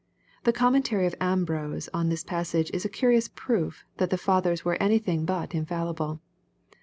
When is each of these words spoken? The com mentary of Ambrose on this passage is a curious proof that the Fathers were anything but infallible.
The 0.45 0.51
com 0.51 0.73
mentary 0.73 1.05
of 1.05 1.13
Ambrose 1.21 1.87
on 1.93 2.09
this 2.09 2.23
passage 2.23 2.71
is 2.73 2.83
a 2.83 2.89
curious 2.89 3.27
proof 3.27 3.85
that 3.97 4.09
the 4.09 4.17
Fathers 4.17 4.65
were 4.65 4.81
anything 4.81 5.25
but 5.25 5.53
infallible. 5.53 6.21